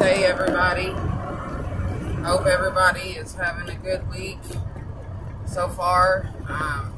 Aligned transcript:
Tuesday, 0.00 0.24
everybody. 0.24 0.92
Hope 2.22 2.46
everybody 2.46 3.10
is 3.10 3.34
having 3.34 3.68
a 3.68 3.74
good 3.74 4.08
week 4.08 4.38
so 5.44 5.68
far. 5.68 6.30
Um, 6.48 6.94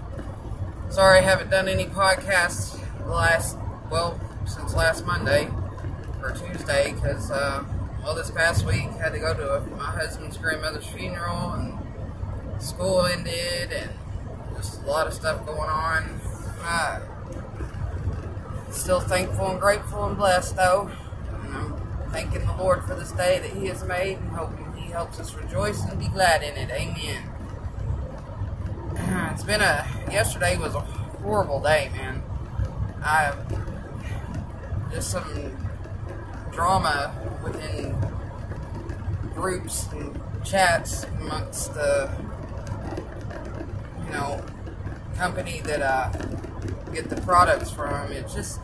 sorry 0.88 1.18
I 1.18 1.22
haven't 1.22 1.50
done 1.50 1.66
any 1.66 1.86
podcasts 1.86 2.78
last, 3.04 3.58
well, 3.90 4.20
since 4.46 4.76
last 4.76 5.04
Monday 5.04 5.48
or 6.22 6.30
Tuesday 6.30 6.92
because, 6.92 7.32
uh, 7.32 7.64
well, 8.04 8.14
this 8.14 8.30
past 8.30 8.64
week 8.64 8.90
had 8.92 9.12
to 9.14 9.18
go 9.18 9.34
to 9.34 9.54
a, 9.56 9.60
my 9.76 9.90
husband's 9.90 10.36
grandmother's 10.36 10.86
funeral 10.86 11.54
and 11.54 12.62
school 12.62 13.04
ended 13.06 13.72
and 13.72 13.90
just 14.56 14.80
a 14.80 14.86
lot 14.86 15.08
of 15.08 15.12
stuff 15.12 15.44
going 15.44 15.58
on. 15.58 16.20
Uh, 16.62 17.00
still 18.70 19.00
thankful 19.00 19.48
and 19.48 19.60
grateful 19.60 20.04
and 20.04 20.16
blessed 20.16 20.54
though. 20.54 20.88
Thanking 22.12 22.46
the 22.46 22.54
Lord 22.54 22.84
for 22.84 22.94
this 22.94 23.10
day 23.12 23.38
that 23.38 23.50
He 23.50 23.66
has 23.68 23.82
made 23.84 24.18
and 24.18 24.30
hoping 24.30 24.72
He 24.76 24.90
helps 24.90 25.18
us 25.18 25.34
rejoice 25.34 25.82
and 25.84 25.98
be 25.98 26.08
glad 26.08 26.42
in 26.42 26.56
it. 26.56 26.70
Amen. 26.70 27.22
It's 29.32 29.44
been 29.44 29.62
a 29.62 29.86
yesterday 30.10 30.58
was 30.58 30.74
a 30.74 30.80
horrible 30.80 31.60
day, 31.60 31.90
man. 31.96 32.22
I 33.02 33.34
just 34.92 35.10
some 35.10 35.56
drama 36.52 37.14
within 37.42 37.96
groups 39.34 39.88
and 39.92 40.20
chats 40.44 41.04
amongst 41.20 41.72
the 41.72 42.10
you 44.04 44.12
know 44.12 44.44
company 45.16 45.62
that 45.64 45.82
I 45.82 46.12
get 46.92 47.08
the 47.08 47.20
products 47.22 47.70
from. 47.70 48.12
It's 48.12 48.34
just 48.34 48.60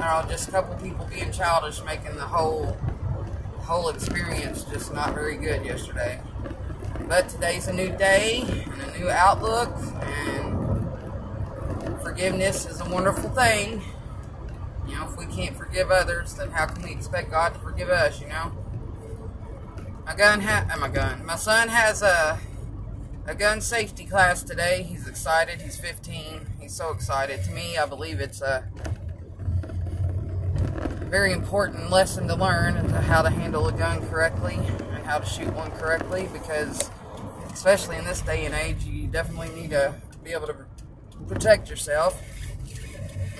Know, 0.00 0.24
just 0.30 0.48
a 0.48 0.50
couple 0.52 0.74
people 0.76 1.04
being 1.10 1.30
childish, 1.30 1.84
making 1.84 2.16
the 2.16 2.22
whole 2.22 2.74
whole 3.58 3.90
experience 3.90 4.64
just 4.64 4.94
not 4.94 5.12
very 5.12 5.36
good 5.36 5.62
yesterday. 5.62 6.18
But 7.06 7.28
today's 7.28 7.68
a 7.68 7.72
new 7.74 7.90
day 7.90 8.40
and 8.40 8.80
a 8.80 8.98
new 8.98 9.10
outlook, 9.10 9.76
and 10.02 12.00
forgiveness 12.02 12.64
is 12.64 12.80
a 12.80 12.88
wonderful 12.88 13.28
thing. 13.28 13.82
You 14.88 14.94
know, 14.94 15.06
if 15.10 15.18
we 15.18 15.26
can't 15.26 15.54
forgive 15.54 15.90
others, 15.90 16.32
then 16.32 16.50
how 16.50 16.64
can 16.64 16.82
we 16.82 16.92
expect 16.92 17.30
God 17.30 17.52
to 17.52 17.60
forgive 17.60 17.90
us? 17.90 18.22
You 18.22 18.28
know. 18.28 18.52
My 20.06 20.16
gun 20.16 20.40
ha- 20.40 20.66
uh, 20.72 20.78
my 20.78 20.88
gun. 20.88 21.26
My 21.26 21.36
son 21.36 21.68
has 21.68 22.00
a 22.00 22.40
a 23.26 23.34
gun 23.34 23.60
safety 23.60 24.06
class 24.06 24.42
today. 24.42 24.82
He's 24.82 25.06
excited. 25.06 25.60
He's 25.60 25.76
15. 25.76 26.46
He's 26.58 26.74
so 26.74 26.90
excited. 26.90 27.44
To 27.44 27.50
me, 27.52 27.76
I 27.76 27.84
believe 27.84 28.18
it's 28.18 28.40
a 28.40 28.64
very 31.10 31.32
important 31.32 31.90
lesson 31.90 32.28
to 32.28 32.36
learn 32.36 32.76
and 32.76 32.88
how 32.92 33.20
to 33.20 33.30
handle 33.30 33.66
a 33.66 33.72
gun 33.72 34.00
correctly 34.08 34.54
and 34.54 35.04
how 35.04 35.18
to 35.18 35.26
shoot 35.26 35.52
one 35.54 35.68
correctly 35.72 36.28
because 36.32 36.88
especially 37.52 37.96
in 37.96 38.04
this 38.04 38.20
day 38.20 38.44
and 38.44 38.54
age 38.54 38.84
you 38.84 39.08
definitely 39.08 39.48
need 39.60 39.70
to 39.70 39.92
be 40.22 40.30
able 40.30 40.46
to 40.46 40.54
protect 41.26 41.68
yourself. 41.68 42.22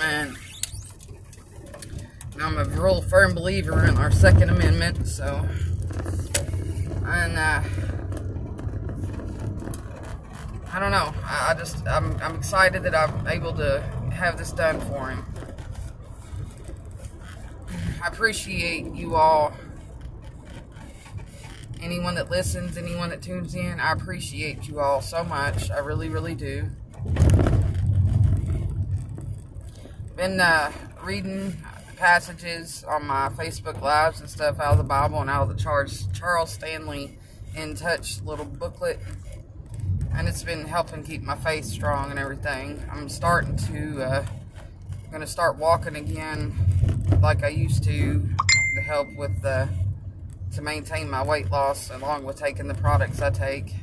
And 0.01 0.37
I'm 2.41 2.59
a 2.59 2.65
real 2.65 3.03
firm 3.03 3.37
believer 3.37 3.85
in 3.85 3.97
our 3.99 4.11
second 4.11 4.51
amendment 4.51 5.07
so 5.07 5.49
and 7.07 7.39
uh, 7.39 7.63
I 10.73 10.79
don't 10.81 10.91
know. 10.91 11.15
I, 11.25 11.51
I 11.51 11.55
just 11.57 11.87
I'm, 11.87 12.17
I'm 12.21 12.35
excited 12.35 12.83
that 12.83 12.97
I'm 12.97 13.29
able 13.29 13.53
to 13.55 13.81
have 14.13 14.39
this 14.39 14.51
done 14.51 14.81
for 14.81 15.11
him 15.11 15.25
appreciate 18.21 18.85
you 18.95 19.17
all. 19.17 19.51
Anyone 21.81 22.17
that 22.17 22.31
listens, 22.31 22.77
anyone 22.77 23.09
that 23.09 23.23
tunes 23.23 23.55
in, 23.55 23.81
I 23.81 23.93
appreciate 23.93 24.69
you 24.69 24.79
all 24.79 25.01
so 25.01 25.25
much. 25.25 25.71
I 25.71 25.79
really, 25.79 26.11
really 26.11 26.35
do. 26.35 26.67
Been 30.17 30.39
uh, 30.39 30.71
reading 31.03 31.57
passages 31.97 32.85
on 32.85 33.07
my 33.07 33.31
Facebook 33.31 33.81
lives 33.81 34.21
and 34.21 34.29
stuff 34.29 34.61
out 34.61 34.73
of 34.73 34.77
the 34.77 34.85
Bible 34.85 35.23
and 35.23 35.31
out 35.31 35.49
of 35.49 35.57
the 35.57 35.63
Charles 35.63 36.07
Charles 36.13 36.53
Stanley 36.53 37.17
in 37.57 37.75
Touch 37.75 38.21
little 38.21 38.45
booklet, 38.45 38.99
and 40.15 40.29
it's 40.29 40.43
been 40.43 40.67
helping 40.67 41.05
keep 41.05 41.23
my 41.23 41.37
faith 41.37 41.65
strong 41.65 42.11
and 42.11 42.19
everything. 42.19 42.85
I'm 42.93 43.09
starting 43.09 43.57
to 43.57 44.03
uh, 44.03 44.27
gonna 45.11 45.27
start 45.27 45.57
walking 45.57 45.97
again 45.97 46.55
like 47.21 47.45
I 47.45 47.49
used 47.49 47.85
to 47.85 48.29
to 48.75 48.81
help 48.81 49.15
with 49.17 49.43
the 49.43 49.69
to 50.53 50.63
maintain 50.63 51.09
my 51.09 51.23
weight 51.23 51.51
loss 51.51 51.91
along 51.91 52.25
with 52.25 52.37
taking 52.37 52.69
the 52.69 52.75
products 52.75 53.21
I 53.21 53.31
take. 53.31 53.75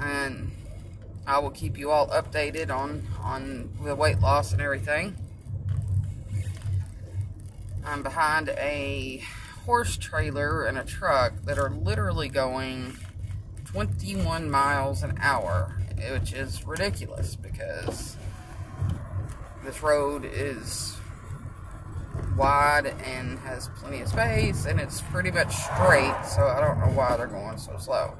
And 0.00 0.52
I 1.26 1.38
will 1.38 1.50
keep 1.50 1.78
you 1.78 1.90
all 1.90 2.08
updated 2.08 2.70
on 2.70 3.06
on 3.20 3.72
the 3.82 3.94
weight 3.94 4.20
loss 4.20 4.52
and 4.52 4.60
everything. 4.60 5.16
I'm 7.84 8.02
behind 8.02 8.48
a 8.50 9.22
horse 9.64 9.96
trailer 9.96 10.64
and 10.64 10.78
a 10.78 10.84
truck 10.84 11.34
that 11.44 11.58
are 11.58 11.70
literally 11.70 12.28
going 12.28 12.96
21 13.64 14.50
miles 14.50 15.02
an 15.02 15.18
hour 15.20 15.76
which 16.10 16.32
is 16.32 16.64
ridiculous 16.66 17.36
because 17.36 18.16
this 19.64 19.82
road 19.82 20.24
is 20.24 20.96
wide 22.36 22.86
and 23.04 23.38
has 23.40 23.68
plenty 23.76 24.00
of 24.00 24.08
space 24.08 24.66
and 24.66 24.80
it's 24.80 25.00
pretty 25.00 25.30
much 25.30 25.54
straight, 25.54 26.14
so 26.24 26.46
I 26.46 26.60
don't 26.60 26.78
know 26.78 26.92
why 26.94 27.16
they're 27.16 27.26
going 27.26 27.58
so 27.58 27.76
slow. 27.78 28.14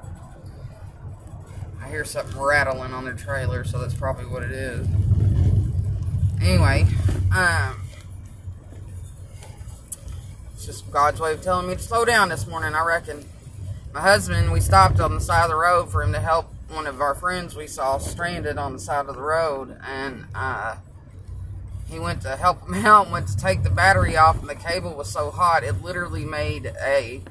I 1.81 1.89
hear 1.89 2.03
something 2.03 2.39
rattling 2.39 2.93
on 2.93 3.05
their 3.05 3.13
trailer, 3.13 3.63
so 3.63 3.79
that's 3.79 3.93
probably 3.93 4.25
what 4.25 4.43
it 4.43 4.51
is. 4.51 4.87
Anyway, 6.41 6.85
um, 7.35 7.81
it's 10.53 10.65
just 10.65 10.89
God's 10.91 11.19
way 11.19 11.33
of 11.33 11.41
telling 11.41 11.67
me 11.67 11.75
to 11.75 11.81
slow 11.81 12.03
down 12.03 12.29
this 12.29 12.47
morning, 12.47 12.73
I 12.73 12.85
reckon. 12.85 13.25
My 13.93 14.01
husband, 14.01 14.51
we 14.51 14.59
stopped 14.59 14.99
on 14.99 15.15
the 15.15 15.21
side 15.21 15.43
of 15.43 15.49
the 15.49 15.55
road 15.55 15.91
for 15.91 16.03
him 16.03 16.13
to 16.13 16.19
help 16.19 16.53
one 16.69 16.87
of 16.87 16.99
our 16.99 17.15
friends 17.15 17.55
we 17.55 17.67
saw 17.67 17.97
stranded 17.97 18.57
on 18.57 18.73
the 18.73 18.79
side 18.79 19.05
of 19.05 19.15
the 19.15 19.21
road, 19.21 19.77
and 19.85 20.25
uh, 20.35 20.75
he 21.89 21.99
went 21.99 22.21
to 22.23 22.35
help 22.35 22.67
him 22.67 22.73
out, 22.85 23.09
went 23.09 23.27
to 23.29 23.37
take 23.37 23.63
the 23.63 23.69
battery 23.69 24.17
off, 24.17 24.39
and 24.39 24.49
the 24.49 24.55
cable 24.55 24.93
was 24.93 25.09
so 25.09 25.31
hot 25.31 25.63
it 25.63 25.81
literally 25.81 26.25
made 26.25 26.73
a 26.81 27.21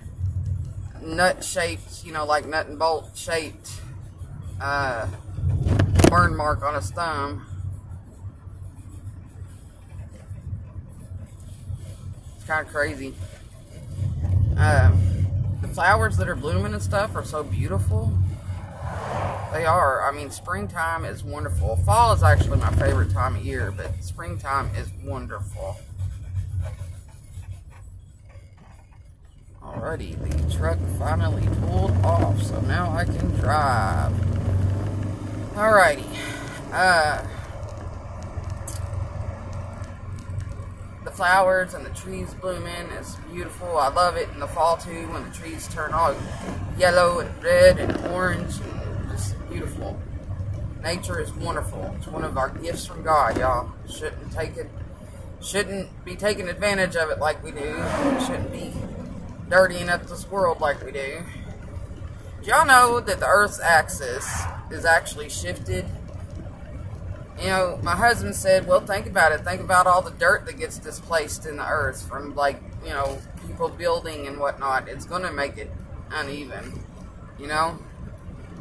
nut 1.03 1.45
shaped, 1.45 2.05
you 2.05 2.13
know, 2.13 2.25
like 2.25 2.47
nut 2.47 2.67
and 2.67 2.79
bolt 2.79 3.11
shaped 3.15 3.81
uh, 4.61 5.07
burn 6.09 6.37
mark 6.37 6.63
on 6.63 6.75
his 6.75 6.91
thumb. 6.91 7.47
It's 12.37 12.47
kind 12.47 12.67
of 12.67 12.73
crazy. 12.73 13.15
Um, 14.57 15.27
the 15.61 15.69
flowers 15.69 16.17
that 16.17 16.29
are 16.29 16.37
blooming 16.37 16.73
and 16.73 16.83
stuff 16.83 17.15
are 17.15 17.25
so 17.25 17.43
beautiful. 17.43 18.13
They 19.57 19.65
are. 19.65 20.07
I 20.07 20.15
mean, 20.15 20.31
springtime 20.31 21.07
is 21.07 21.25
wonderful. 21.25 21.77
Fall 21.77 22.13
is 22.13 22.23
actually 22.23 22.59
my 22.59 22.71
favorite 22.73 23.11
time 23.11 23.37
of 23.37 23.43
year, 23.43 23.73
but 23.75 23.91
springtime 24.05 24.69
is 24.77 24.91
wonderful. 25.03 25.79
Alrighty, 29.63 30.15
the 30.21 30.55
truck 30.55 30.77
finally 30.99 31.49
pulled 31.63 31.93
off, 32.05 32.43
so 32.43 32.61
now 32.61 32.93
I 32.93 33.07
can 33.07 33.29
drive. 33.37 34.13
Alrighty. 35.55 36.05
Uh, 36.71 37.27
the 41.03 41.11
flowers 41.11 41.73
and 41.73 41.87
the 41.87 41.91
trees 41.95 42.35
blooming 42.35 42.91
is 43.01 43.17
beautiful. 43.33 43.79
I 43.79 43.89
love 43.89 44.19
it 44.19 44.29
in 44.35 44.39
the 44.39 44.49
fall 44.49 44.77
too 44.77 45.09
when 45.09 45.25
the 45.25 45.35
trees 45.35 45.67
turn 45.69 45.95
all 45.95 46.15
yellow 46.77 47.21
and 47.21 47.43
red 47.43 47.79
and 47.79 47.97
orange 48.09 48.61
and 48.61 48.86
beautiful. 49.49 50.01
Nature 50.83 51.21
is 51.21 51.33
wonderful. 51.35 51.95
It's 51.97 52.07
one 52.07 52.25
of 52.25 52.39
our 52.39 52.51
gifts 52.51 52.87
from 52.87 53.03
God, 53.03 53.39
y'all. 53.39 53.73
Shouldn't 53.89 54.33
take 54.33 54.57
it 54.57 54.71
shouldn't 55.41 56.05
be 56.05 56.17
taking 56.17 56.49
advantage 56.49 56.97
of 56.97 57.11
it 57.11 57.19
like 57.19 57.43
we 57.45 57.53
do. 57.53 57.85
Shouldn't 58.27 58.53
be 58.53 58.73
dirtying 59.49 59.89
up 59.89 60.07
this 60.07 60.29
world 60.31 60.61
like 60.61 60.85
we 60.85 60.93
do. 60.93 61.23
Y'all 62.43 62.67
know 62.67 63.01
that 63.01 63.21
the 63.21 63.27
Earth's 63.27 63.61
axis 63.61 64.29
is 64.71 64.85
actually 64.85 65.29
shifted? 65.29 65.85
You 67.41 67.49
know, 67.49 67.79
my 67.83 67.95
husband 67.95 68.35
said, 68.35 68.67
well, 68.67 68.81
think 68.81 69.07
about 69.07 69.33
it. 69.33 69.43
Think 69.43 69.61
about 69.61 69.87
all 69.87 70.01
the 70.01 70.13
dirt 70.13 70.47
that 70.47 70.59
gets 70.59 70.79
displaced 70.79 71.45
in 71.45 71.57
the 71.59 71.67
earth 71.67 72.09
from, 72.09 72.35
like, 72.35 72.63
you 72.83 72.91
know, 72.91 73.19
people 73.47 73.69
building 73.69 74.27
and 74.27 74.39
whatnot. 74.39 74.89
It's 74.89 75.05
going 75.05 75.23
to 75.23 75.33
make 75.33 75.59
it 75.59 75.71
uneven. 76.11 76.83
You 77.39 77.49
know? 77.49 77.79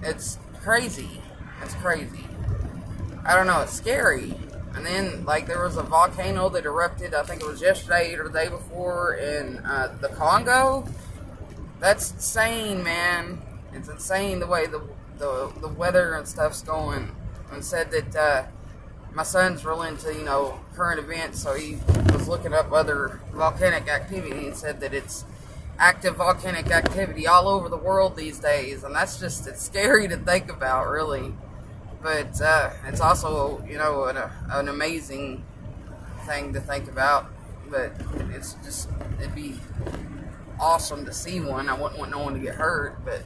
It's 0.03 0.37
crazy. 0.65 1.21
It's 1.61 1.75
crazy. 1.75 2.25
I 3.23 3.35
don't 3.35 3.45
know. 3.45 3.61
It's 3.61 3.73
scary. 3.73 4.33
and 4.73 4.83
then 4.83 5.23
like 5.23 5.45
there 5.45 5.63
was 5.63 5.77
a 5.77 5.83
volcano 5.83 6.49
that 6.49 6.65
erupted. 6.65 7.13
I 7.13 7.21
think 7.21 7.41
it 7.41 7.47
was 7.47 7.61
yesterday 7.61 8.15
or 8.15 8.27
the 8.27 8.31
day 8.31 8.49
before 8.49 9.13
in 9.13 9.59
uh, 9.59 9.95
the 10.01 10.09
Congo. 10.09 10.87
That's 11.79 12.11
insane, 12.11 12.83
man. 12.83 13.41
It's 13.73 13.89
insane 13.89 14.39
the 14.39 14.47
way 14.47 14.65
the 14.65 14.81
the, 15.19 15.53
the 15.61 15.67
weather 15.67 16.15
and 16.15 16.27
stuff's 16.27 16.63
going. 16.63 17.15
And 17.51 17.63
said 17.63 17.91
that 17.91 18.15
uh, 18.15 18.43
my 19.13 19.23
son's 19.23 19.63
real 19.63 19.83
into 19.83 20.13
you 20.13 20.25
know 20.25 20.59
current 20.75 20.99
events, 20.99 21.41
so 21.43 21.53
he 21.53 21.77
was 22.11 22.27
looking 22.27 22.53
up 22.53 22.71
other 22.71 23.21
volcanic 23.31 23.87
activity 23.87 24.47
and 24.47 24.55
said 24.55 24.79
that 24.79 24.95
it's 24.95 25.25
active 25.77 26.15
volcanic 26.15 26.71
activity 26.71 27.27
all 27.27 27.47
over 27.47 27.69
the 27.69 27.77
world 27.77 28.15
these 28.15 28.39
days, 28.39 28.83
and 28.83 28.95
that's 28.95 29.19
just 29.19 29.47
it's 29.47 29.61
scary 29.61 30.07
to 30.07 30.17
think 30.17 30.49
about, 30.49 30.89
really. 30.89 31.33
But 32.01 32.39
uh, 32.41 32.71
it's 32.85 33.01
also 33.01 33.63
you 33.67 33.77
know 33.77 34.05
an, 34.05 34.17
an 34.49 34.67
amazing 34.67 35.43
thing 36.25 36.53
to 36.53 36.59
think 36.59 36.87
about. 36.87 37.27
But 37.69 37.93
it's 38.31 38.53
just 38.63 38.89
it'd 39.19 39.35
be 39.35 39.59
awesome 40.59 41.05
to 41.05 41.13
see 41.13 41.39
one. 41.39 41.67
I 41.69 41.73
wouldn't 41.73 41.99
want 41.99 42.11
no 42.11 42.19
one 42.19 42.33
to 42.33 42.39
get 42.39 42.55
hurt, 42.55 43.03
but 43.03 43.23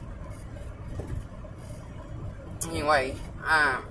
anyway, 2.68 3.14
um, 3.44 3.84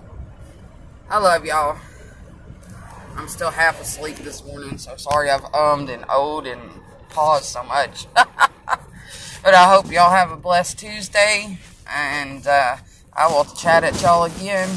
I 1.09 1.19
love 1.19 1.45
y'all. 1.45 1.77
I'm 3.15 3.27
still 3.27 3.51
half 3.51 3.81
asleep 3.81 4.15
this 4.17 4.43
morning, 4.45 4.77
so 4.77 4.95
sorry 4.95 5.29
I've 5.29 5.43
ummed 5.53 5.89
and 5.89 6.05
oh'd 6.09 6.47
and 6.47 6.61
paused 7.09 7.45
so 7.45 7.63
much. 7.63 8.07
but 8.15 9.53
I 9.53 9.69
hope 9.73 9.91
y'all 9.91 10.11
have 10.11 10.31
a 10.31 10.37
blessed 10.37 10.79
Tuesday, 10.79 11.57
and 11.87 12.45
uh, 12.47 12.77
I 13.13 13.27
will 13.27 13.45
chat 13.45 13.83
at 13.83 14.01
y'all 14.01 14.23
again 14.23 14.69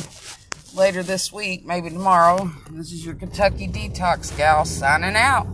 later 0.75 1.03
this 1.03 1.33
week, 1.33 1.65
maybe 1.65 1.91
tomorrow. 1.91 2.51
This 2.71 2.93
is 2.93 3.05
your 3.05 3.15
Kentucky 3.15 3.69
Detox 3.69 4.37
Gal 4.37 4.65
signing 4.65 5.17
out. 5.17 5.47